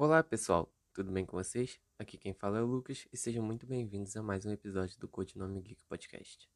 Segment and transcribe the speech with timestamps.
[0.00, 1.80] Olá pessoal, tudo bem com vocês?
[1.98, 5.08] Aqui quem fala é o Lucas e sejam muito bem-vindos a mais um episódio do
[5.08, 6.48] Codinome Geek Podcast.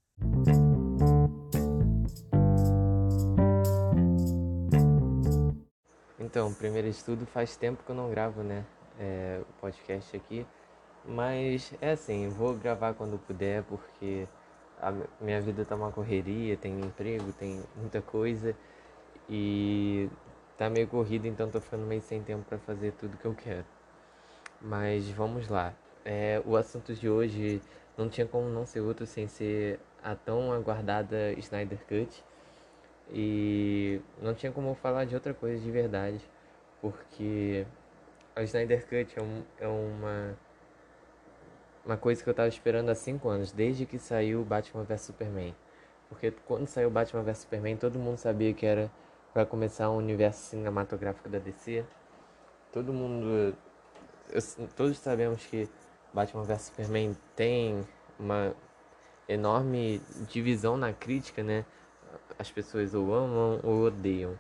[6.21, 8.65] Então, primeiro de tudo, faz tempo que eu não gravo, né,
[8.97, 10.47] é, o podcast aqui,
[11.05, 14.29] mas é assim, vou gravar quando puder porque
[14.81, 18.57] a minha vida tá uma correria, tem emprego, tem muita coisa
[19.29, 20.09] e
[20.63, 23.65] tá meio corrido, então tô ficando meio sem tempo para fazer tudo que eu quero.
[24.61, 25.75] Mas vamos lá.
[26.05, 27.61] É, o assunto de hoje
[27.99, 32.25] não tinha como não ser outro sem ser a tão aguardada Snyder Cut.
[33.11, 36.21] E não tinha como falar de outra coisa de verdade,
[36.81, 37.67] porque
[38.37, 40.39] a Snyder Cut é, um, é uma
[41.85, 45.55] uma coisa que eu tava esperando há 5 anos, desde que saiu Batman vs Superman.
[46.09, 48.89] Porque quando saiu Batman vs Superman, todo mundo sabia que era
[49.33, 51.85] para começar o universo cinematográfico da DC.
[52.73, 53.57] Todo mundo.
[54.77, 55.69] Todos sabemos que
[56.13, 57.87] Batman vs Superman tem
[58.19, 58.55] uma
[59.29, 61.65] enorme divisão na crítica, né?
[62.39, 64.39] As pessoas ou amam ou odeiam.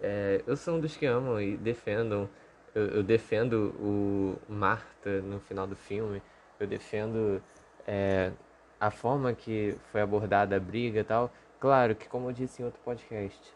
[0.00, 2.28] É, eu sou um dos que amam e defendam.
[2.74, 6.22] Eu, eu, defendo o Marta no final do filme.
[6.58, 7.42] Eu defendo
[7.86, 8.32] é,
[8.78, 11.32] a forma que foi abordada a briga e tal.
[11.58, 13.52] Claro que, como eu disse em outro podcast,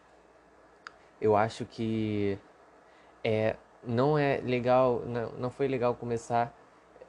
[1.19, 2.37] eu acho que
[3.23, 6.55] é, não é legal, não, não foi legal começar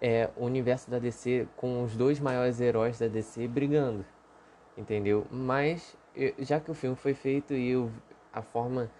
[0.00, 4.04] é, o universo da DC com os dois maiores heróis da DC brigando,
[4.76, 5.26] entendeu?
[5.30, 5.96] Mas
[6.38, 7.90] já que o filme foi feito e eu,
[8.32, 8.90] a forma,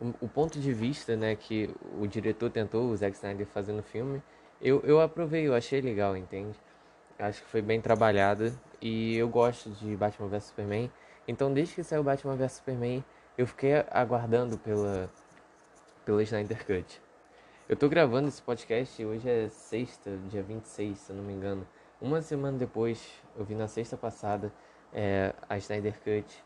[0.00, 3.82] o, o, ponto de vista, né, que o diretor tentou, o Zack Snyder fazendo o
[3.82, 4.22] filme,
[4.60, 6.58] eu, eu aprovei, eu achei legal, entende?
[7.18, 10.90] Acho que foi bem trabalhado e eu gosto de Batman vs Superman.
[11.26, 13.04] Então, desde que saiu Batman vs Superman,
[13.38, 15.08] eu fiquei aguardando pela,
[16.04, 17.00] pela Snyder Cut.
[17.68, 21.64] Eu tô gravando esse podcast, hoje é sexta, dia 26, se eu não me engano.
[22.00, 24.52] Uma semana depois, eu vi na sexta passada
[24.92, 26.44] é, a Snyder Cut.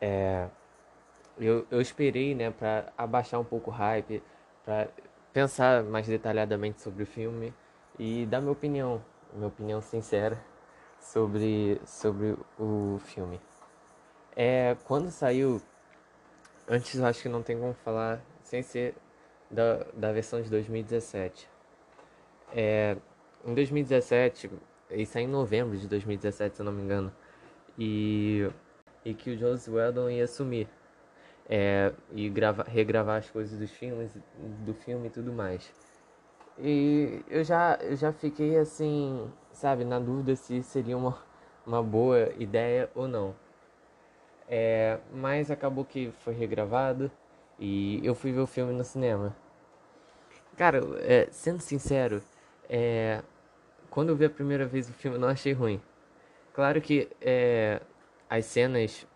[0.00, 0.48] É,
[1.38, 4.22] eu, eu esperei, né, pra abaixar um pouco o hype,
[4.64, 4.88] pra
[5.30, 7.52] pensar mais detalhadamente sobre o filme
[7.98, 9.04] e dar minha opinião,
[9.34, 10.42] minha opinião sincera
[10.98, 13.38] sobre, sobre o filme.
[14.34, 15.60] É, quando saiu
[16.68, 18.94] Antes eu acho que não tem como falar sem ser
[19.50, 21.48] da, da versão de 2017.
[22.52, 22.96] É,
[23.44, 24.50] em 2017,
[24.90, 27.12] isso é em novembro de 2017, se eu não me engano,
[27.78, 28.48] e,
[29.04, 30.68] e que o Joss Whedon ia assumir
[31.48, 34.16] é, e grava, regravar as coisas dos filmes,
[34.64, 35.70] do filme e tudo mais.
[36.58, 41.18] E eu já, eu já fiquei assim, sabe, na dúvida se seria uma,
[41.66, 43.34] uma boa ideia ou não.
[44.48, 47.10] É, mas acabou que foi regravado
[47.58, 49.34] e eu fui ver o filme no cinema.
[50.56, 52.22] Cara, é, sendo sincero,
[52.68, 53.22] é,
[53.90, 55.80] quando eu vi a primeira vez o filme, não achei ruim.
[56.52, 57.80] Claro que é,
[58.28, 59.06] as cenas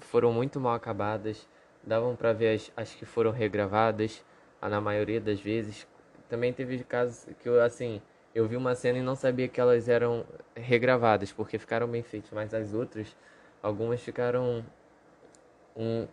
[0.00, 1.48] foram muito mal acabadas,
[1.82, 4.24] davam para ver as, as que foram regravadas,
[4.60, 5.86] na maioria das vezes.
[6.28, 8.00] Também teve casos que eu, assim,
[8.34, 12.30] eu vi uma cena e não sabia que elas eram regravadas, porque ficaram bem feitas,
[12.32, 13.16] mas as outras
[13.62, 14.64] Algumas ficaram
[15.76, 16.06] um,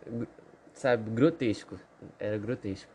[0.72, 1.78] sabe, grotesco.
[2.18, 2.90] Era grotesco.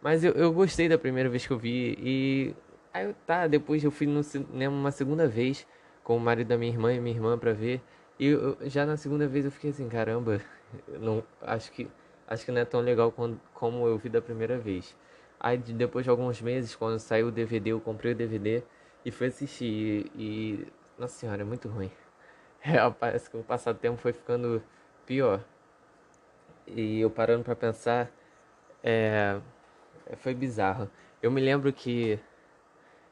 [0.00, 2.54] Mas eu, eu gostei da primeira vez que eu vi e
[2.92, 5.66] aí tá, depois eu fui no cinema uma segunda vez
[6.04, 7.82] com o marido da minha irmã e minha irmã para ver.
[8.18, 10.40] E eu, já na segunda vez eu fiquei assim, caramba,
[11.00, 11.88] não acho que
[12.28, 14.96] acho que não é tão legal quando, como eu vi da primeira vez.
[15.38, 18.62] Aí depois de alguns meses, quando saiu o DVD, eu comprei o DVD
[19.04, 20.66] e fui assistir e, e
[20.98, 21.90] nossa senhora, é muito ruim.
[22.74, 24.62] É, parece que o passar do tempo foi ficando
[25.06, 25.40] pior.
[26.66, 28.10] E eu parando para pensar,
[28.82, 29.38] é,
[30.16, 30.90] foi bizarro.
[31.22, 32.18] Eu me lembro que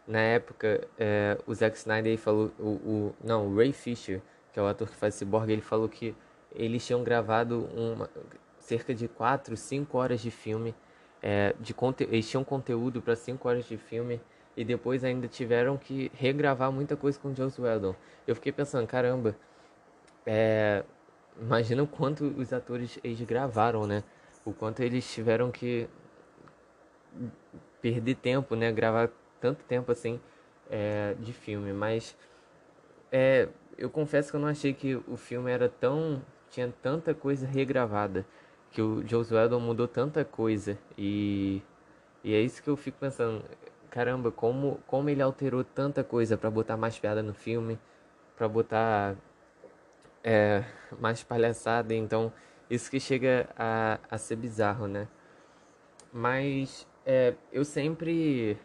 [0.06, 4.20] na época é, o Zack Snyder falou, o, o, não, o Ray Fisher,
[4.53, 6.14] que é o ator que faz Cyborg, ele falou que
[6.53, 8.10] eles tinham gravado uma,
[8.59, 10.75] cerca de 4, 5 horas de filme,
[11.22, 14.20] é, de conte, eles tinham conteúdo para 5 horas de filme
[14.56, 17.95] e depois ainda tiveram que regravar muita coisa com Joss Whedon.
[18.27, 19.37] Eu fiquei pensando, caramba,
[20.25, 20.85] é,
[21.41, 24.05] imagina o quanto os atores eles gravaram, né?
[24.45, 25.89] O quanto eles tiveram que
[27.81, 28.71] perder tempo, né?
[28.73, 29.11] Gravar
[29.41, 30.21] tanto tempo assim
[30.71, 32.17] é, de filme, mas
[33.12, 37.47] é, eu confesso que eu não achei que o filme era tão tinha tanta coisa
[37.47, 38.25] regravada
[38.71, 41.61] que o Joe Whedon mudou tanta coisa e
[42.23, 43.45] e é isso que eu fico pensando
[43.94, 47.79] caramba, como, como ele alterou tanta coisa para botar mais piada no filme,
[48.37, 49.14] para botar
[50.25, 50.64] é,
[50.99, 52.32] mais palhaçada, então
[52.69, 55.06] isso que chega a, a ser bizarro, né?
[56.12, 58.58] Mas é, eu sempre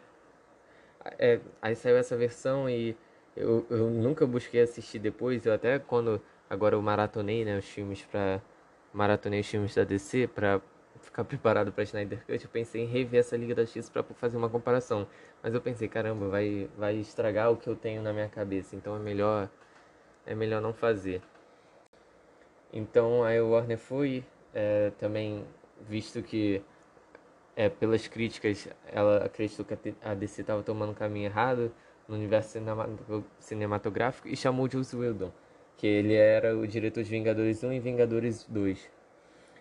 [1.16, 2.96] é, aí saiu essa versão e
[3.36, 5.46] eu, eu nunca busquei assistir depois.
[5.46, 8.42] Eu até quando agora eu maratonei, né, os filmes para
[8.92, 10.60] maratonei os filmes da DC para
[11.02, 14.36] ficar preparado para Snyder Cut, eu pensei em rever essa Liga da Justiça para fazer
[14.36, 15.06] uma comparação.
[15.42, 18.96] Mas eu pensei, caramba, vai vai estragar o que eu tenho na minha cabeça, então
[18.96, 19.48] é melhor
[20.26, 21.22] é melhor não fazer.
[22.72, 24.24] Então aí o Warner foi
[24.54, 25.44] é, também
[25.88, 26.62] visto que
[27.56, 31.72] é, pelas críticas ela acreditou que a DC estava tomando um caminho errado
[32.08, 32.58] no universo
[33.38, 35.32] cinematográfico e chamou Joss Whedon,
[35.76, 38.99] que ele era o diretor de Vingadores 1 e Vingadores 2.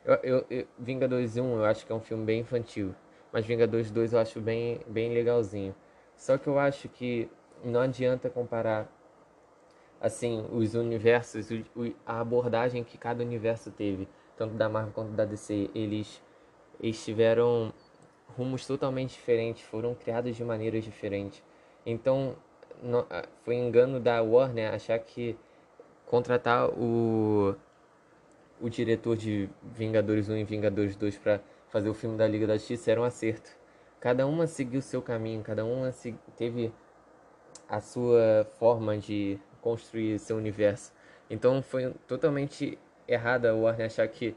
[0.10, 2.96] Eu, eu, eu, Vingadores 1 eu acho que é um filme bem infantil,
[3.32, 5.76] mas Vingadores 2 eu acho bem, bem legalzinho.
[6.18, 7.30] Só que eu acho que
[7.64, 8.92] não adianta comparar
[10.02, 15.26] assim os universos, o, a abordagem que cada universo teve, tanto da Marvel quanto da
[15.26, 16.20] DC, eles,
[16.82, 17.72] eles tiveram
[18.36, 21.44] rumos totalmente diferentes, foram criados de maneiras diferentes.
[21.86, 22.36] Então,
[22.82, 23.06] não,
[23.44, 25.38] foi engano da Warner achar que
[26.08, 27.56] contratar o,
[28.62, 32.58] o diretor de Vingadores 1 e Vingadores 2 para fazer o filme da Liga da
[32.58, 33.52] Justiça era um acerto.
[34.00, 35.94] Cada uma seguiu o seu caminho, cada uma
[36.36, 36.72] teve
[37.68, 40.94] a sua forma de construir seu universo.
[41.30, 42.78] Então foi totalmente
[43.08, 44.36] errada a Warner achar que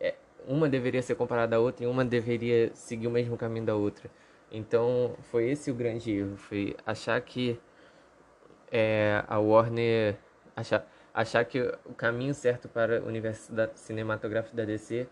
[0.00, 0.14] é,
[0.46, 4.10] uma deveria ser comparada à outra e uma deveria seguir o mesmo caminho da outra.
[4.50, 7.58] Então foi esse o grande erro, foi achar que
[8.70, 10.16] é, a Warner
[10.56, 15.06] achar, achar que o caminho certo para o universo da, cinematográfico da DC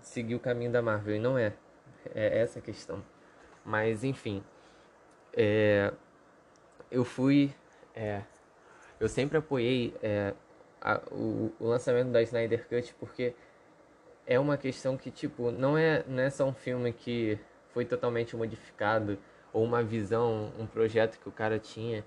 [0.00, 1.52] seguir o caminho da Marvel e não é.
[2.14, 3.02] É essa a questão.
[3.64, 4.42] Mas enfim,
[5.34, 5.92] é,
[6.90, 7.54] eu fui
[7.94, 8.22] é,
[9.00, 10.34] eu sempre apoiei é,
[10.80, 13.34] a, o, o, lançamento da Snyder Cut porque
[14.26, 17.38] é uma questão que, tipo, não é, não é só um filme que
[17.70, 19.18] foi totalmente modificado
[19.52, 22.04] ou uma visão, um projeto que o cara tinha.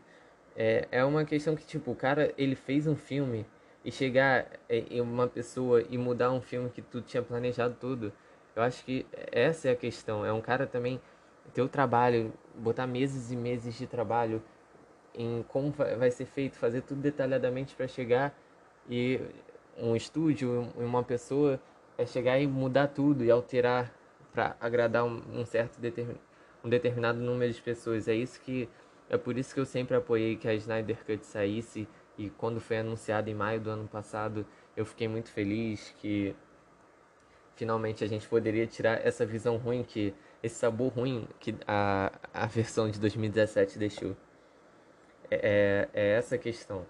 [0.55, 3.45] É, é uma questão que, tipo, o cara, ele fez um filme
[3.83, 8.13] e chegar em uma pessoa e mudar um filme que tu tinha planejado tudo.
[8.55, 10.25] Eu acho que essa é a questão.
[10.25, 11.01] É um cara também
[11.53, 14.41] ter o trabalho, botar meses e meses de trabalho
[15.13, 18.35] em como vai ser feito, fazer tudo detalhadamente para chegar
[18.89, 19.19] e
[19.77, 21.59] um estúdio, uma pessoa
[21.97, 23.94] é chegar e mudar tudo e alterar
[24.33, 26.15] para agradar um certo determin,
[26.63, 28.07] um determinado número de pessoas.
[28.07, 28.67] É isso que
[29.13, 31.88] é por isso que eu sempre apoiei que a Snyder Cut saísse
[32.18, 34.44] e quando foi anunciado em maio do ano passado,
[34.75, 36.36] eu fiquei muito feliz que
[37.56, 42.48] finalmente a gente poderia tirar essa visão ruim que esse sabor ruim que a, a
[42.48, 44.18] versão de 2017 deixou.
[45.30, 46.83] É, é, é essa a questão.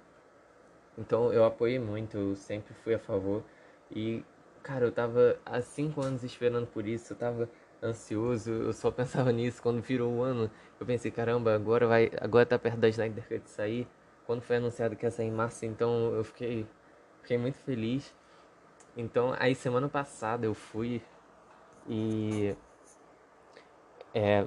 [0.97, 3.43] Então eu apoiei muito, eu sempre fui a favor.
[3.91, 4.23] E,
[4.63, 7.49] cara, eu tava há cinco anos esperando por isso, eu tava
[7.83, 10.49] ansioso, eu só pensava nisso quando virou o ano.
[10.79, 13.87] Eu pensei, caramba, agora vai, agora tá perto da Snyder Cut sair.
[14.25, 16.65] Quando foi anunciado que ia sair em março, então eu fiquei,
[17.21, 18.13] fiquei muito feliz.
[18.95, 21.01] Então, aí semana passada eu fui
[21.87, 22.55] e
[24.13, 24.45] é,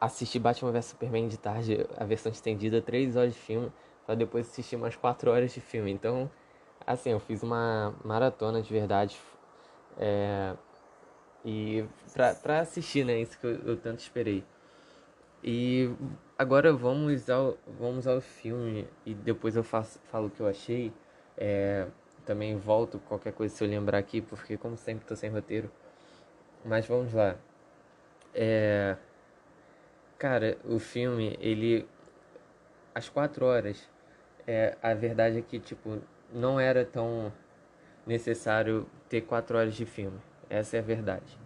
[0.00, 3.72] assisti Batman vs Superman de tarde, a versão estendida, 3 horas de filme,
[4.04, 5.90] para depois assistir mais 4 horas de filme.
[5.90, 6.30] Então,
[6.86, 9.18] assim, eu fiz uma maratona de verdade.
[9.98, 10.54] É,
[11.46, 13.20] e pra, pra assistir, né?
[13.20, 14.44] Isso que eu, eu tanto esperei.
[15.44, 15.90] E
[16.38, 20.92] agora vamos ao, vamos ao filme e depois eu faço, falo o que eu achei.
[21.38, 21.86] É,
[22.26, 25.70] também volto qualquer coisa se eu lembrar aqui, porque como sempre tô sem roteiro.
[26.64, 27.36] Mas vamos lá.
[28.34, 28.96] É,
[30.18, 31.86] Cara, o filme, ele.
[32.94, 33.88] Às quatro horas,
[34.46, 36.00] é, a verdade é que, tipo,
[36.32, 37.30] não era tão
[38.06, 40.18] necessário ter quatro horas de filme.
[40.48, 41.38] Essa é a verdade.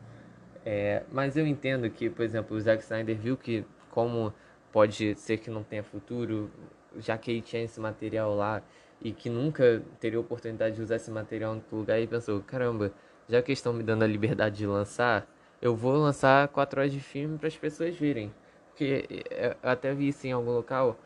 [0.64, 4.32] É, mas eu entendo que, por exemplo, o Zack Snyder viu que, como
[4.72, 6.50] pode ser que não tenha futuro,
[6.98, 8.62] já que ele tinha esse material lá
[9.00, 12.92] e que nunca teria oportunidade de usar esse material em outro lugar, e pensou: caramba,
[13.28, 15.26] já que estão me dando a liberdade de lançar,
[15.62, 18.32] eu vou lançar quatro horas de filme para as pessoas virem
[18.80, 20.98] porque eu até vi isso em algum local.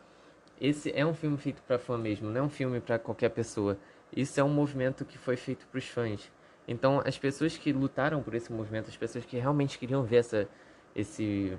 [0.61, 3.77] Esse é um filme feito para fã mesmo, não é um filme para qualquer pessoa.
[4.15, 6.31] Isso é um movimento que foi feito para os fãs.
[6.67, 10.47] Então, as pessoas que lutaram por esse movimento, as pessoas que realmente queriam ver essa,
[10.95, 11.57] esse,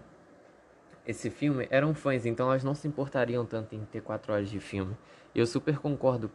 [1.07, 2.27] esse filme, eram fãs.
[2.27, 4.97] Então, elas não se importariam tanto em ter quatro horas de filme.
[5.35, 6.31] Eu super concordo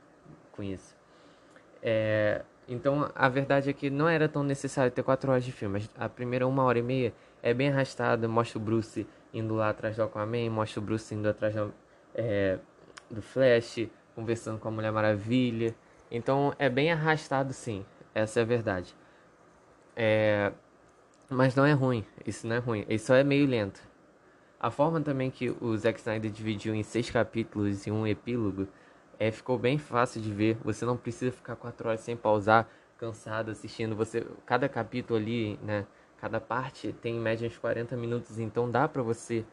[0.52, 0.96] com isso.
[1.82, 5.90] É, então, a verdade é que não era tão necessário ter quatro horas de filme.
[5.98, 7.14] A primeira uma hora e meia
[7.44, 11.28] é bem arrastada, mostra o Bruce indo lá atrás do Aquaman, mostra o Bruce indo
[11.28, 11.74] atrás do,
[12.16, 12.60] é,
[13.10, 15.76] do Flash, conversando com a Mulher Maravilha.
[16.10, 18.96] Então é bem arrastado sim, essa é a verdade.
[19.96, 20.52] É,
[21.30, 23.82] mas não é ruim, isso não é ruim, isso só é meio lento.
[24.60, 28.68] A forma também que o Zack Snyder dividiu em seis capítulos e um epílogo
[29.18, 30.58] é, ficou bem fácil de ver.
[30.64, 33.96] Você não precisa ficar quatro horas sem pausar, cansado assistindo.
[33.96, 35.88] Você, cada capítulo ali, né?
[36.18, 39.44] Cada parte tem em média uns 40 minutos, então dá pra você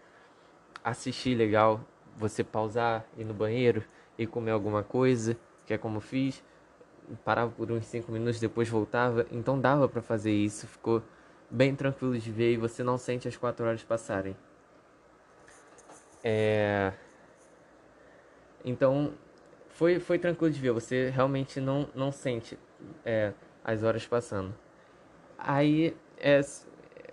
[0.85, 1.81] assistir legal,
[2.15, 3.83] você pausar, ir no banheiro
[4.19, 6.45] e comer alguma coisa, que é como fiz,
[7.25, 11.03] parava por uns 5 minutos, depois voltava, então dava para fazer isso, ficou
[11.50, 14.37] bem tranquilo de ver e você não sente as 4 horas passarem.
[16.23, 16.93] É...
[18.65, 19.15] Então,
[19.69, 22.59] foi, foi tranquilo de ver, você realmente não, não sente
[23.05, 23.33] é,
[23.65, 24.55] as horas passando.
[25.38, 26.41] Aí, é,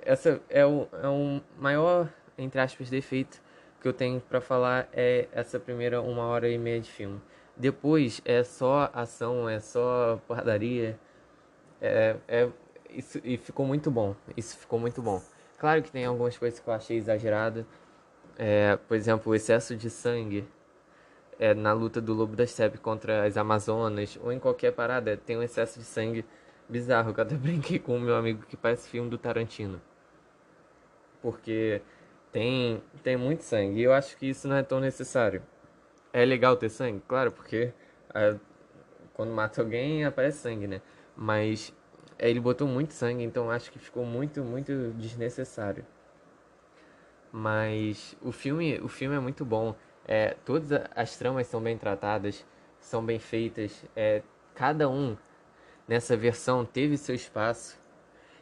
[0.01, 3.41] essa é o, é o maior, entre aspas, defeito
[3.79, 7.21] que eu tenho para falar é essa primeira uma hora e meia de filme.
[7.57, 10.99] Depois é só ação, é só porradaria.
[11.81, 12.49] É, é,
[12.89, 14.15] isso, e ficou muito bom.
[14.35, 15.21] Isso ficou muito bom.
[15.57, 17.65] Claro que tem algumas coisas que eu achei exagerado.
[18.37, 20.45] É, por exemplo, o excesso de sangue
[21.39, 25.37] é, na luta do Lobo da Steppe contra as Amazonas ou em qualquer parada tem
[25.37, 26.25] um excesso de sangue
[26.67, 27.13] bizarro.
[27.15, 29.81] Eu até brinquei com o meu amigo que parece filme do Tarantino.
[31.21, 31.81] Porque
[32.31, 35.41] tem, tem muito sangue e eu acho que isso não é tão necessário.
[36.15, 37.03] É legal ter sangue?
[37.09, 37.73] Claro, porque
[38.13, 38.37] é,
[39.13, 40.81] quando mata alguém aparece sangue, né?
[41.13, 41.73] Mas
[42.17, 45.85] é, ele botou muito sangue, então acho que ficou muito, muito desnecessário.
[47.33, 49.75] Mas o filme, o filme é muito bom.
[50.07, 52.45] É, todas as tramas são bem tratadas,
[52.79, 53.83] são bem feitas.
[53.93, 55.17] É, cada um
[55.85, 57.77] nessa versão teve seu espaço.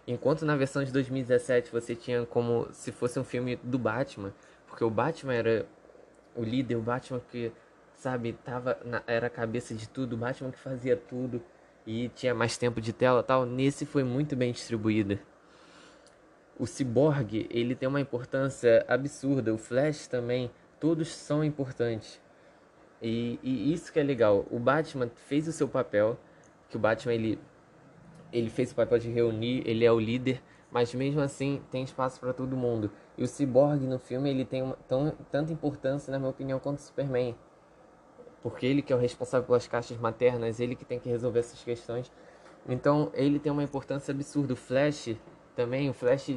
[0.05, 4.31] Enquanto na versão de 2017 você tinha como se fosse um filme do Batman,
[4.67, 5.65] porque o Batman era
[6.35, 7.51] o líder, o Batman que,
[7.95, 11.41] sabe, tava na, era a cabeça de tudo, Batman que fazia tudo
[11.85, 13.45] e tinha mais tempo de tela tal.
[13.45, 15.19] Nesse foi muito bem distribuída
[16.57, 22.21] o Cyborg ele tem uma importância absurda, o Flash também, todos são importantes.
[23.01, 24.45] E, e, isso que é legal.
[24.50, 26.17] O Batman fez o seu papel,
[26.69, 27.39] que o Batman ele,
[28.31, 32.19] ele fez o papel de reunir, ele é o líder, mas mesmo assim tem espaço
[32.19, 32.91] para todo mundo.
[33.17, 36.79] E o Cyborg no filme ele tem uma, tão, tanta importância, na minha opinião, quanto
[36.79, 37.35] o Superman.
[38.43, 41.63] Porque ele que é o responsável pelas caixas maternas, ele que tem que resolver essas
[41.63, 42.12] questões.
[42.67, 44.53] Então ele tem uma importância absurda.
[44.53, 45.15] O Flash
[45.55, 46.35] também, o Flash,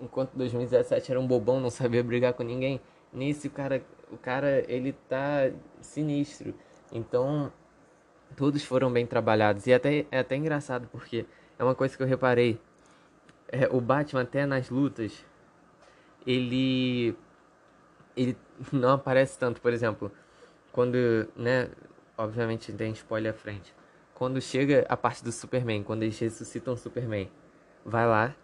[0.00, 2.80] enquanto 2017 era um bobão, não sabia brigar com ninguém,
[3.12, 5.50] nesse o cara, o cara ele tá
[5.80, 6.52] sinistro.
[6.92, 7.52] Então,
[8.36, 9.66] todos foram bem trabalhados.
[9.66, 11.24] E até, é até engraçado, porque
[11.58, 12.60] é uma coisa que eu reparei.
[13.48, 15.24] É, o Batman, até nas lutas,
[16.26, 17.16] ele.
[18.16, 18.36] Ele
[18.72, 20.12] não aparece tanto, por exemplo,
[20.72, 20.96] quando,
[21.36, 21.68] né?
[22.16, 23.74] Obviamente tem spoiler à frente.
[24.14, 27.30] Quando chega a parte do Superman, quando eles ressuscitam o Superman
[27.84, 28.34] vai lá,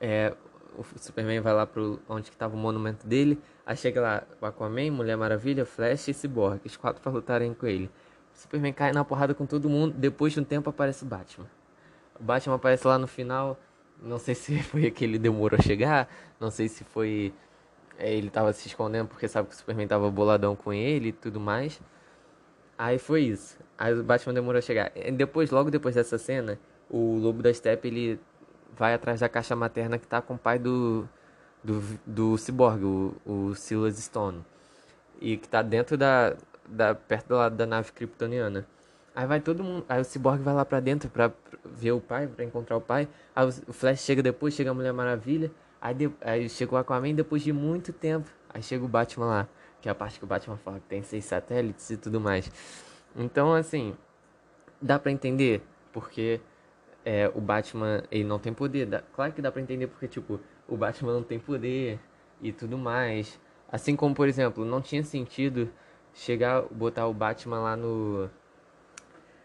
[0.00, 0.34] é,
[0.76, 4.46] o Superman vai lá pro onde que tava o monumento dele, aí chega lá o
[4.46, 7.90] Aquaman, Mulher Maravilha, Flash e Cyborg, os quatro para lutarem com ele.
[8.34, 11.46] O Superman cai na porrada com todo mundo, depois de um tempo aparece o Batman.
[12.18, 13.58] O Batman aparece lá no final,
[14.00, 16.08] não sei se foi que ele demorou a chegar,
[16.38, 17.32] não sei se foi
[17.98, 21.12] é, ele tava se escondendo porque sabe que o Superman tava boladão com ele e
[21.12, 21.80] tudo mais.
[22.78, 23.58] Aí foi isso.
[23.76, 24.92] Aí o Batman demorou a chegar.
[25.16, 28.20] Depois, logo depois dessa cena, o Lobo da Steppe ele
[28.76, 31.08] vai atrás da caixa materna que tá com o pai do,
[31.62, 34.44] do, do Cyborg, o, o Silas Stone.
[35.20, 36.36] E que tá dentro da,
[36.68, 38.64] da perto do lado da nave kryptoniana.
[39.14, 41.32] Aí vai todo mundo, aí o Cyborg vai lá pra dentro pra
[41.64, 43.08] ver o pai, pra encontrar o pai.
[43.34, 45.50] Aí o Flash chega depois, chega a Mulher Maravilha.
[45.80, 48.30] Aí, de, aí chega o Aquaman depois de muito tempo.
[48.48, 49.48] Aí chega o Batman lá,
[49.80, 52.50] que é a parte que o Batman fala que tem seis satélites e tudo mais.
[53.16, 53.94] Então, assim,
[54.80, 56.40] dá pra entender, porque
[57.04, 58.86] é, o Batman ele não tem poder.
[58.86, 61.98] Dá, claro que dá pra entender porque, tipo, o Batman não tem poder
[62.40, 63.38] e tudo mais.
[63.70, 65.70] Assim como, por exemplo, não tinha sentido
[66.14, 68.30] chegar, botar o Batman lá no.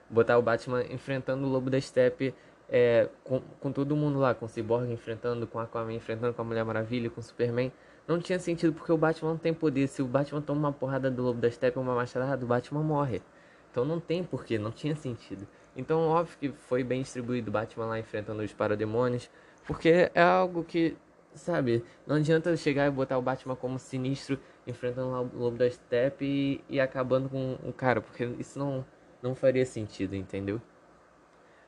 [0.09, 2.33] Botar o Batman enfrentando o Lobo da Steppe
[2.75, 6.41] é, com, com todo mundo lá, com o Cyborg enfrentando, com a Aquaman enfrentando, com
[6.41, 7.71] a Mulher Maravilha, com o Superman.
[8.07, 9.87] Não tinha sentido porque o Batman não tem poder.
[9.87, 13.21] Se o Batman toma uma porrada do Lobo da Steppe uma machadada, o Batman morre.
[13.69, 15.47] Então não tem porquê, não tinha sentido.
[15.77, 19.29] Então, óbvio que foi bem distribuído Batman lá enfrentando os parademônios,
[19.67, 20.97] porque é algo que,
[21.35, 25.69] sabe, não adianta chegar e botar o Batman como sinistro enfrentando lá o Lobo da
[25.69, 28.85] Steppe e, e acabando com o cara, porque isso não,
[29.21, 30.61] não faria sentido, entendeu?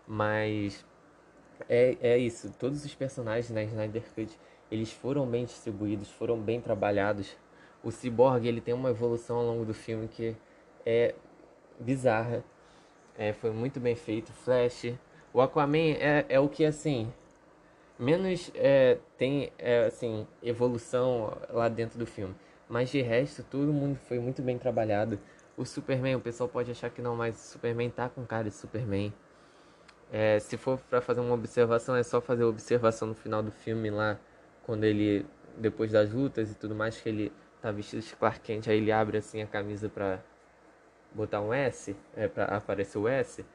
[0.08, 0.86] Mas
[1.70, 4.38] é, é isso, todos os personagens na Snyder Cut,
[4.72, 7.36] eles foram bem distribuídos, foram bem trabalhados.
[7.84, 10.36] O Cyborg, ele tem uma evolução ao longo do filme que
[10.86, 11.14] é
[11.80, 12.44] bizarra
[13.18, 14.32] é, foi muito bem feito.
[14.32, 14.94] Flash.
[15.34, 17.12] O Aquaman é, é o que assim.
[17.98, 22.36] menos é, tem é, assim evolução lá dentro do filme.
[22.68, 25.20] Mas de resto, todo mundo foi muito bem trabalhado.
[25.58, 28.56] O Superman, o pessoal pode achar que não, mas o Superman tá com cara de
[28.56, 29.14] Superman.
[30.12, 33.52] É, se for para fazer uma observação, é só fazer a observação no final do
[33.52, 34.18] filme lá,
[34.64, 35.26] quando ele,
[35.58, 37.32] depois das lutas e tudo mais, que ele
[37.62, 40.20] tá vestido de Clark Kent, aí ele abre assim a camisa pra
[41.14, 43.46] botar um S, é, pra aparecer o S.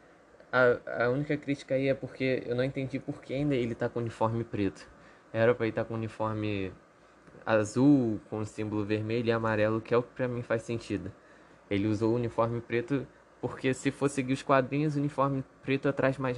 [0.52, 3.88] A, a única crítica aí é porque eu não entendi por que ainda ele tá
[3.88, 4.88] com uniforme preto.
[5.32, 6.72] Era pra ele tá com uniforme
[7.46, 11.12] azul com símbolo vermelho e amarelo, que é o que pra mim faz sentido.
[11.70, 13.06] Ele usou o uniforme preto
[13.40, 16.36] porque se for seguir os quadrinhos, o uniforme preto atrai mais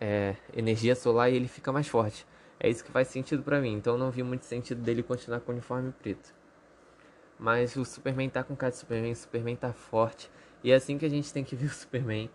[0.00, 2.26] é, energia solar e ele fica mais forte.
[2.58, 5.52] É isso que faz sentido para mim, então não vi muito sentido dele continuar com
[5.52, 6.34] o uniforme preto.
[7.38, 10.30] Mas o Superman tá com cara de Superman, o Superman tá forte.
[10.62, 12.30] E é assim que a gente tem que ver o Superman.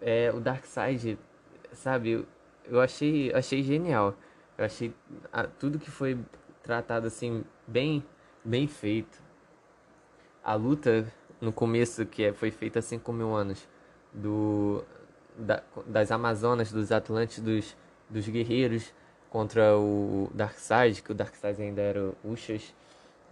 [0.00, 1.18] É, o Darkseid,
[1.72, 2.26] sabe,
[2.66, 4.14] eu achei, achei genial.
[4.56, 4.94] Eu achei
[5.32, 6.18] a, tudo que foi
[6.62, 8.04] tratado assim bem
[8.44, 9.22] bem feito.
[10.42, 11.10] A luta
[11.44, 13.68] no começo que é, foi feita há 5 mil anos
[14.12, 14.82] do
[15.36, 17.76] da, das Amazonas, dos Atlantes, dos,
[18.08, 18.92] dos guerreiros
[19.28, 22.72] contra o Darkseid, que o Darkseid ainda era Ushas.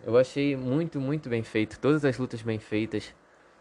[0.05, 1.79] Eu achei muito, muito bem feito.
[1.79, 3.15] Todas as lutas bem feitas,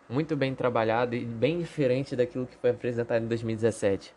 [0.10, 4.13] muito bem trabalhado e bem diferente daquilo que foi apresentado em 2017.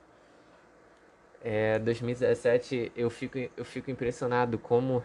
[1.43, 5.05] É, 2017 eu fico, eu fico impressionado como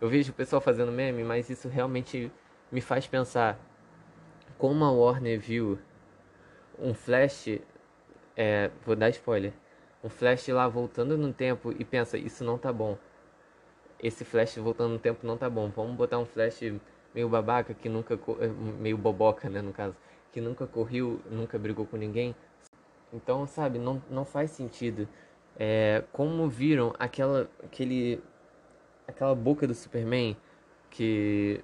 [0.00, 2.32] eu vejo o pessoal fazendo meme, mas isso realmente
[2.72, 3.60] me faz pensar
[4.64, 5.78] como a Warner viu
[6.78, 7.60] um Flash,
[8.34, 9.52] é, vou dar spoiler,
[10.02, 12.96] um Flash lá voltando no tempo e pensa, isso não tá bom.
[14.02, 15.68] Esse Flash voltando no tempo não tá bom.
[15.68, 16.62] Vamos botar um Flash
[17.14, 18.46] meio babaca que nunca é,
[18.80, 19.94] meio boboca, né, no caso,
[20.32, 22.34] que nunca correu, nunca brigou com ninguém.
[23.12, 25.06] Então, sabe, não, não faz sentido.
[25.58, 28.18] É, como viram aquela aquele
[29.06, 30.34] aquela boca do Superman
[30.88, 31.62] que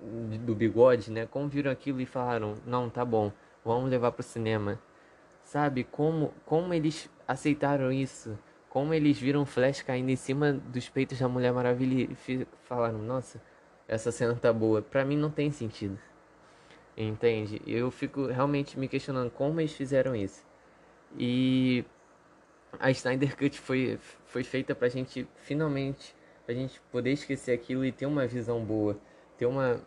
[0.00, 1.26] do bigode, né?
[1.26, 3.32] Como viram aquilo e falaram: "Não, tá bom,
[3.64, 4.78] vamos levar pro cinema".
[5.42, 8.38] Sabe como como eles aceitaram isso?
[8.68, 13.40] Como eles viram Flash caindo em cima dos peitos da Mulher Maravilha e falaram: "Nossa,
[13.88, 14.82] essa cena tá boa".
[14.82, 15.98] Para mim não tem sentido.
[16.96, 17.60] Entende?
[17.66, 20.44] Eu fico realmente me questionando como eles fizeram isso.
[21.18, 21.84] E
[22.78, 27.92] a Snyder Cut foi, foi feita pra gente finalmente, pra gente poder esquecer aquilo e
[27.92, 28.98] ter uma visão boa
[29.36, 29.80] ter uma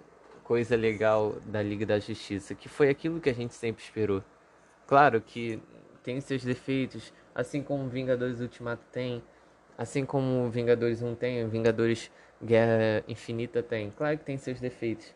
[0.43, 4.23] coisa legal da Liga da Justiça, que foi aquilo que a gente sempre esperou.
[4.87, 5.61] Claro que
[6.03, 9.21] tem seus defeitos, assim como Vingadores Ultimato tem,
[9.77, 12.11] assim como Vingadores 1 tem, Vingadores
[12.43, 13.91] Guerra Infinita tem.
[13.91, 15.13] Claro que tem seus defeitos.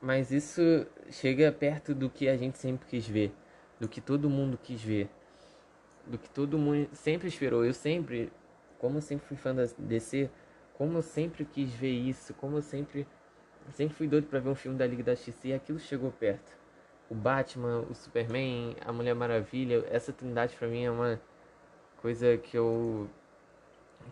[0.00, 3.32] Mas isso chega perto do que a gente sempre quis ver,
[3.78, 5.10] do que todo mundo quis ver,
[6.06, 7.64] do que todo mundo sempre esperou.
[7.64, 8.32] Eu sempre,
[8.78, 10.30] como eu sempre fui fã da DC,
[10.74, 13.06] como eu sempre quis ver isso, como eu sempre
[13.72, 16.58] sempre fui doido para ver um filme da Liga da Justiça e aquilo chegou perto.
[17.08, 21.20] O Batman, o Superman, a Mulher Maravilha, essa trindade para mim é uma
[22.00, 23.08] coisa que eu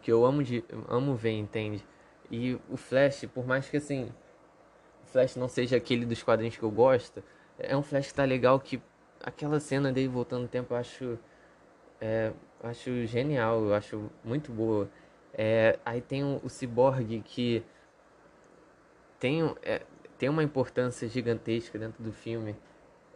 [0.03, 1.85] que eu amo de amo ver, entende?
[2.31, 4.12] E o Flash, por mais que assim,
[5.05, 7.23] o Flash não seja aquele dos quadrinhos que eu gosto,
[7.59, 8.81] é um Flash que tá legal que
[9.23, 11.18] aquela cena dele voltando no tempo eu acho
[12.01, 14.88] é, acho genial, eu acho muito boa.
[15.33, 17.62] É, aí tem o, o Cyborg que
[19.18, 19.83] tem, é,
[20.18, 22.57] tem uma importância gigantesca dentro do filme.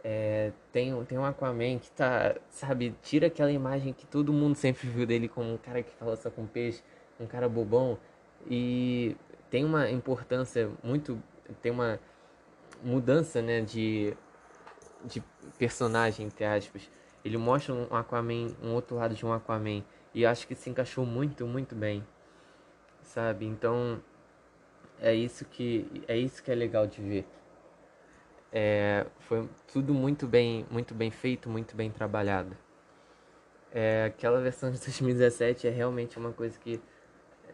[0.03, 4.87] É, tem, tem um Aquaman que tá, sabe, tira aquela imagem que todo mundo sempre
[4.87, 6.83] viu dele como um cara que fala só com peixe,
[7.19, 7.97] um cara bobão,
[8.49, 9.15] e
[9.49, 11.21] tem uma importância muito,
[11.61, 11.99] tem uma
[12.83, 14.13] mudança, né, de,
[15.05, 15.23] de
[15.57, 16.89] personagem, entre aspas.
[17.23, 21.05] Ele mostra um Aquaman, um outro lado de um Aquaman, e acho que se encaixou
[21.05, 22.05] muito, muito bem,
[23.03, 23.45] sabe?
[23.45, 24.01] Então,
[25.01, 27.25] é isso que é isso que é legal de ver.
[28.51, 32.55] É, foi tudo muito bem, muito bem feito, muito bem trabalhado.
[33.71, 36.79] É, aquela versão de 2017 é realmente uma coisa que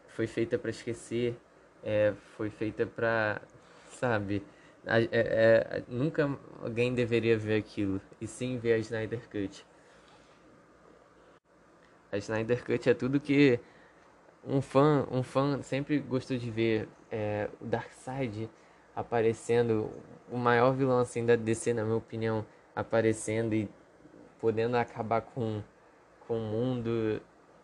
[0.07, 1.35] foi feita para esquecer,
[1.83, 3.41] é, foi feita para,
[3.89, 4.43] sabe,
[4.85, 9.65] é, é, nunca alguém deveria ver aquilo, e sim ver a Snyder Cut.
[12.11, 13.59] A Snyder Cut é tudo que
[14.43, 18.49] um fã, um fã sempre gostou de ver é, o Darkseid
[18.95, 19.89] aparecendo,
[20.31, 22.45] o maior vilão assim da DC, na minha opinião,
[22.75, 23.69] aparecendo e
[24.39, 25.61] podendo acabar com,
[26.27, 27.21] com o mundo.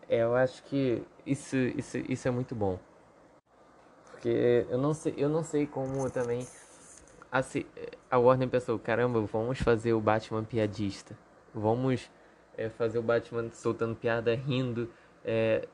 [0.08, 2.78] É, eu acho que isso, isso, isso é muito bom.
[4.10, 6.46] Porque eu não sei, eu não sei como também
[7.30, 7.42] a,
[8.10, 11.16] a Warner pensou, caramba, vamos fazer o Batman piadista.
[11.54, 12.10] Vamos
[12.56, 14.90] é, fazer o Batman soltando piada, rindo.
[15.24, 15.66] É,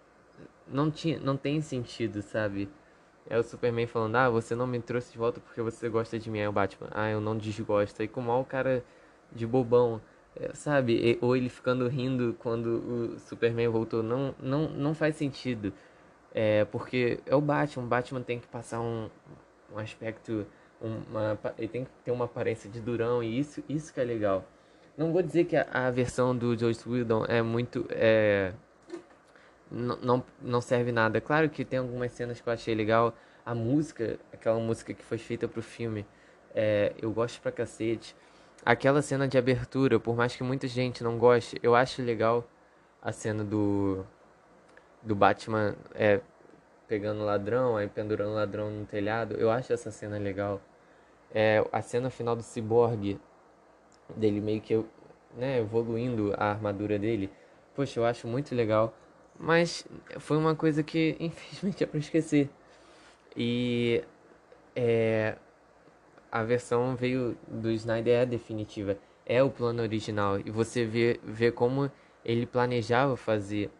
[0.67, 2.69] não, tinha, não tem sentido, sabe?
[3.29, 6.31] É o Superman falando, ah, você não me trouxe de volta porque você gosta de
[6.31, 6.41] mim.
[6.41, 8.03] Aí o Batman, ah, eu não desgosto.
[8.03, 8.85] Aí com o mal cara
[9.31, 10.01] de bobão,
[10.37, 11.19] é, sabe?
[11.21, 14.03] Ou ele ficando rindo quando o Superman voltou.
[14.03, 15.73] Não, não, não faz sentido.
[16.35, 19.11] É, porque é o Batman, o Batman tem que passar um,
[19.73, 20.47] um aspecto,
[20.81, 24.45] uma, ele tem que ter uma aparência de durão e isso, isso que é legal.
[24.97, 28.53] Não vou dizer que a, a versão do Joss Whedon é muito, é,
[29.73, 31.21] não, não serve nada.
[31.21, 35.19] Claro que tem algumas cenas que eu achei legal, a música, aquela música que foi
[35.19, 36.07] feita pro filme,
[36.55, 38.15] é, eu gosto pra cacete.
[38.65, 42.47] Aquela cena de abertura, por mais que muita gente não goste, eu acho legal
[43.01, 44.05] a cena do
[45.03, 46.21] do Batman é,
[46.87, 49.35] pegando ladrão, aí pendurando ladrão no telhado.
[49.35, 50.61] Eu acho essa cena legal.
[51.35, 53.19] É, a cena final do Cyborg,
[54.15, 54.85] dele meio que
[55.37, 57.31] né, evoluindo a armadura dele.
[57.75, 58.95] Poxa, eu acho muito legal.
[59.39, 59.87] Mas
[60.19, 62.49] foi uma coisa que infelizmente é pra esquecer.
[63.37, 64.05] E
[64.77, 65.37] é,
[66.31, 68.97] a versão veio do Snyder é definitiva.
[69.25, 70.39] É o plano original.
[70.41, 71.91] E você vê, vê como
[72.25, 73.71] ele planejava fazer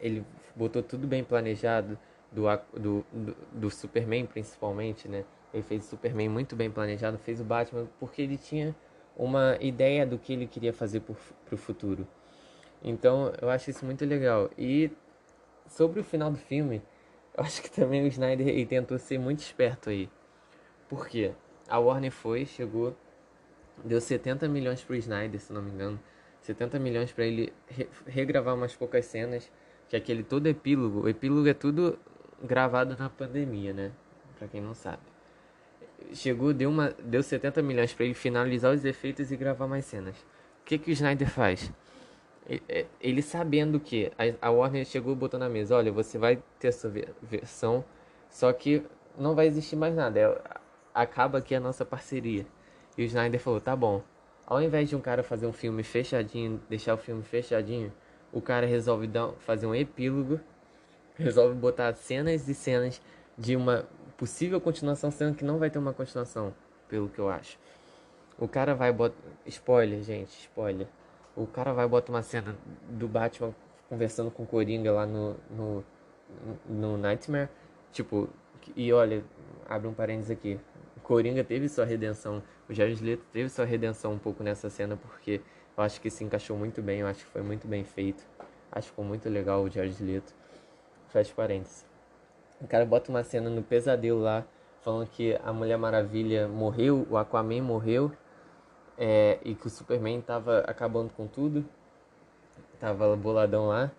[0.00, 1.98] ele botou tudo bem planejado
[2.30, 3.04] do, do,
[3.52, 5.24] do, Superman principalmente, né?
[5.52, 8.74] Ele fez o Superman muito bem planejado, fez o Batman porque ele tinha
[9.16, 11.14] uma ideia do que ele queria fazer para
[11.54, 12.06] o futuro.
[12.86, 14.48] Então eu acho isso muito legal.
[14.56, 14.90] E
[15.66, 16.80] sobre o final do filme,
[17.36, 20.08] eu acho que também o Snyder tentou ser muito esperto aí.
[20.88, 21.32] Por quê?
[21.68, 22.96] A Warner foi, chegou,
[23.84, 26.00] deu 70 milhões pro Snyder, se não me engano.
[26.42, 29.50] 70 milhões para ele re regravar umas poucas cenas
[29.88, 31.98] que aquele todo epílogo, o epílogo é tudo
[32.40, 33.90] gravado na pandemia, né?
[34.38, 35.02] Pra quem não sabe.
[36.12, 40.16] Chegou, deu, uma, deu 70 milhões para ele finalizar os efeitos e gravar mais cenas.
[40.60, 41.72] O que que o Snyder faz?
[42.48, 46.72] É, ele sabendo que a Warner chegou e botou na mesa, olha, você vai ter
[46.72, 47.84] sua versão,
[48.30, 48.84] só que
[49.18, 50.20] não vai existir mais nada.
[50.20, 50.40] É,
[50.94, 52.46] acaba aqui a nossa parceria.
[52.96, 54.02] E o Snyder falou, tá bom.
[54.46, 57.92] Ao invés de um cara fazer um filme fechadinho, deixar o filme fechadinho,
[58.32, 60.38] o cara resolve dar, fazer um epílogo,
[61.16, 63.02] resolve botar cenas e cenas
[63.36, 66.54] de uma possível continuação, sendo que não vai ter uma continuação,
[66.88, 67.58] pelo que eu acho.
[68.38, 69.16] O cara vai botar.
[69.46, 70.86] Spoiler, gente, spoiler.
[71.36, 72.56] O cara vai botar uma cena
[72.88, 73.54] do Batman
[73.88, 75.84] conversando com o Coringa lá no, no,
[76.66, 77.48] no Nightmare.
[77.92, 78.28] Tipo,
[78.74, 79.22] e olha,
[79.68, 80.58] abre um parênteses aqui.
[80.96, 82.42] O Coringa teve sua redenção.
[82.68, 85.40] O Jared Leto teve sua redenção um pouco nessa cena, porque
[85.76, 88.24] eu acho que se encaixou muito bem, eu acho que foi muito bem feito.
[88.72, 90.34] Acho que ficou muito legal o Jared Leto.
[91.08, 91.86] Fecha parênteses.
[92.60, 94.44] O cara bota uma cena no pesadelo lá,
[94.80, 98.10] falando que a Mulher Maravilha morreu, o Aquaman morreu,
[98.98, 101.64] é, e que o Superman tava acabando com tudo.
[102.78, 103.90] Tava boladão lá.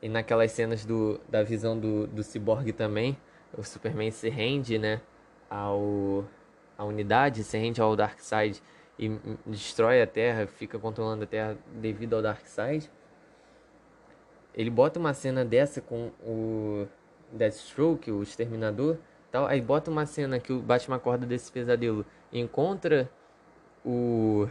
[0.00, 3.16] E naquelas cenas do, da visão do, do Cyborg também,
[3.56, 5.00] o Superman se rende, né,
[5.48, 6.24] ao,
[6.76, 8.60] a unidade, se rende ao Darkseid
[8.98, 9.08] e
[9.46, 12.90] destrói a Terra, fica controlando a Terra devido ao Darkseid.
[14.54, 16.86] Ele bota uma cena dessa com o
[17.30, 18.98] Deathstroke, o Exterminador,
[19.30, 19.46] tal.
[19.46, 23.10] Aí bota uma cena que o Batman acorda desse pesadelo encontra
[23.84, 24.48] o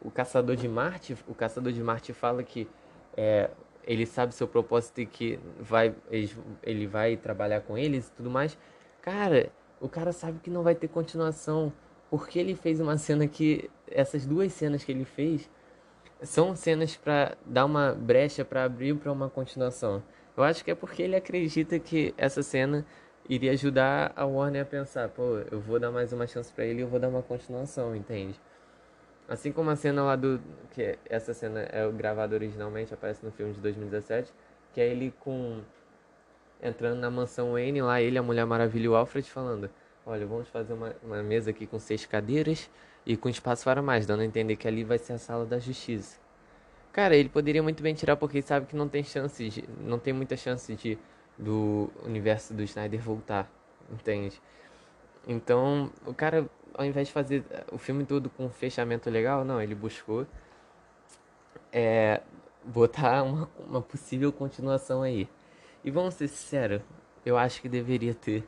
[0.00, 1.16] o Caçador de Marte.
[1.26, 2.68] O Caçador de Marte fala que
[3.16, 3.50] é,
[3.84, 5.94] ele sabe seu propósito e que vai
[6.62, 8.56] ele, vai trabalhar com eles e tudo mais.
[9.02, 9.50] Cara,
[9.80, 11.72] o cara sabe que não vai ter continuação
[12.10, 15.48] porque ele fez uma cena que essas duas cenas que ele fez
[16.22, 20.02] são cenas para dar uma brecha para abrir para uma continuação.
[20.36, 22.86] Eu acho que é porque ele acredita que essa cena
[23.28, 26.82] iria ajudar a Warner a pensar, pô, eu vou dar mais uma chance para ele
[26.82, 28.40] eu vou dar uma continuação, entende?
[29.28, 33.52] Assim como a cena lá do que essa cena é gravada originalmente, aparece no filme
[33.52, 34.32] de 2017,
[34.72, 35.60] que é ele com
[36.62, 39.70] entrando na mansão Wayne lá, ele, a Mulher Maravilha e o Alfred falando:
[40.06, 42.70] olha, vamos fazer uma, uma mesa aqui com seis cadeiras
[43.04, 45.58] e com espaço para mais, dando a entender que ali vai ser a sala da
[45.58, 46.18] justiça.
[46.92, 50.12] Cara, ele poderia muito bem tirar porque sabe que não tem chance, de, não tem
[50.12, 50.98] muita chance de
[51.38, 53.50] do universo do Snyder voltar,
[53.90, 54.40] entende?
[55.26, 59.60] Então, o cara, ao invés de fazer o filme todo com um fechamento legal, não,
[59.60, 60.26] ele buscou
[61.72, 62.20] é,
[62.64, 65.28] botar uma, uma possível continuação aí.
[65.84, 66.82] E vamos ser sinceros,
[67.24, 68.44] eu acho que deveria ter.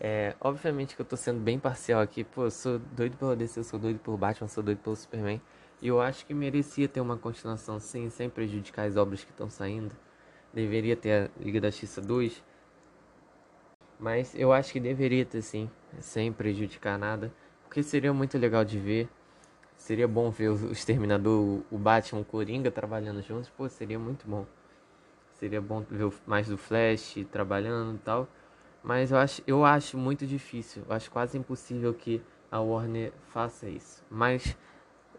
[0.00, 2.24] É, obviamente que eu tô sendo bem parcial aqui.
[2.24, 5.40] Pô, eu sou doido pela DC, eu sou doido pelo Batman, sou doido pelo Superman.
[5.80, 9.48] E eu acho que merecia ter uma continuação sim, sem prejudicar as obras que estão
[9.48, 9.94] saindo.
[10.54, 12.42] Deveria ter a Liga da Justiça 2.
[13.98, 17.32] Mas eu acho que deveria ter sim, sem prejudicar nada.
[17.64, 19.08] Porque seria muito legal de ver.
[19.76, 23.50] Seria bom ver o Exterminador, o Batman, o Coringa trabalhando juntos.
[23.50, 24.46] Pô, seria muito bom.
[25.32, 28.28] Seria bom ver mais do Flash trabalhando e tal.
[28.82, 30.84] Mas eu acho, eu acho muito difícil.
[30.88, 34.04] Eu acho quase impossível que a Warner faça isso.
[34.08, 34.56] Mas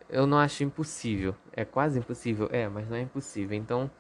[0.10, 1.36] eu não acho impossível.
[1.52, 2.48] É quase impossível.
[2.52, 3.58] É, mas não é impossível.
[3.58, 3.92] Então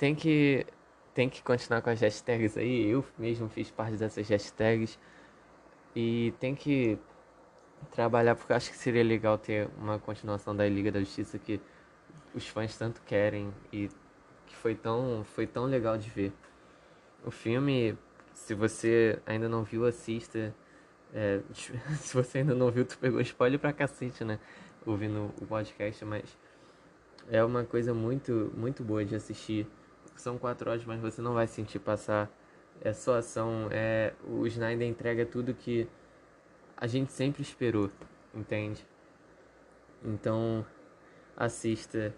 [0.00, 0.66] tem que
[1.12, 2.88] tem que continuar com as hashtags aí.
[2.88, 4.98] Eu mesmo fiz parte dessas hashtags.
[5.94, 6.98] E tem que
[7.90, 11.60] trabalhar porque acho que seria legal ter uma continuação da Liga da Justiça que
[12.34, 13.88] os fãs tanto querem e
[14.46, 16.32] que foi tão foi tão legal de ver.
[17.22, 17.98] O filme,
[18.32, 20.54] se você ainda não viu, assista.
[21.12, 21.40] É,
[22.00, 24.38] se você ainda não viu, tu pegou spoiler pra cacete, né?
[24.86, 26.38] Ouvindo o podcast, mas
[27.30, 29.66] é uma coisa muito, muito boa de assistir.
[30.16, 32.30] São quatro horas, mas você não vai sentir passar.
[32.80, 33.68] É só ação.
[33.70, 35.88] É, o Snyder entrega tudo que
[36.76, 37.90] a gente sempre esperou,
[38.34, 38.86] entende?
[40.04, 40.64] Então,
[41.36, 42.14] assista.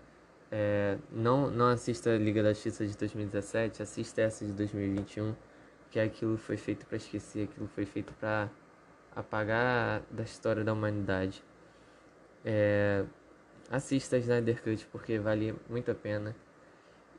[0.50, 5.34] É, não, não assista a Liga da Justiça de 2017, assista essa de 2021,
[5.90, 8.50] que aquilo foi feito para esquecer, aquilo foi feito para
[9.16, 11.42] apagar da história da humanidade.
[12.44, 13.04] É,
[13.70, 16.36] assista a Snyder Cut porque vale muito a pena.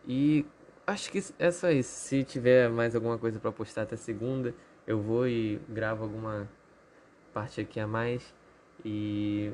[0.08, 0.46] E
[0.86, 1.90] acho que é só isso.
[1.90, 4.54] Se tiver mais alguma coisa para postar até segunda,
[4.86, 6.50] eu vou e gravo alguma
[7.34, 8.34] parte aqui a mais
[8.86, 9.52] e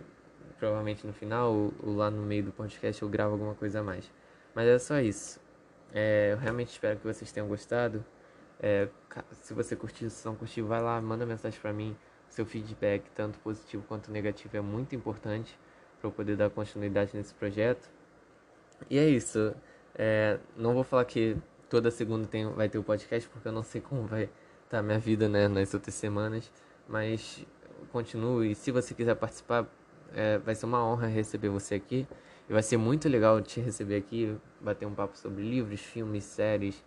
[0.57, 4.11] provavelmente no final ou, lá no meio do podcast eu gravo alguma coisa a mais.
[4.53, 5.39] Mas é só isso.
[5.93, 8.03] É, eu realmente espero que vocês tenham gostado.
[8.59, 8.89] É,
[9.31, 11.95] se você curtiu, se não curtiu, vai lá, manda mensagem para mim.
[12.29, 15.57] Seu feedback, tanto positivo quanto negativo, é muito importante
[15.99, 17.89] para eu poder dar continuidade nesse projeto.
[18.89, 19.55] E é isso.
[19.95, 21.37] É, não vou falar que
[21.69, 24.81] toda segunda tem, vai ter o podcast, porque eu não sei como vai estar tá
[24.81, 26.51] minha vida né, nas outras semanas.
[26.87, 27.45] Mas
[27.91, 28.51] continue.
[28.51, 29.67] E se você quiser participar,
[30.13, 32.07] é, vai ser uma honra receber você aqui.
[32.49, 36.83] E vai ser muito legal te receber aqui, bater um papo sobre livros, filmes, séries,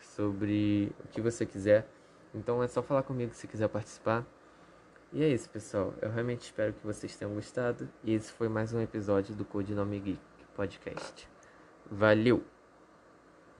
[0.00, 1.86] sobre o que você quiser.
[2.34, 4.26] Então é só falar comigo se quiser participar.
[5.12, 5.94] E é isso, pessoal.
[6.02, 7.88] Eu realmente espero que vocês tenham gostado.
[8.02, 10.20] E esse foi mais um episódio do Codinome Geek
[10.56, 11.33] Podcast.
[11.90, 12.44] Valeu!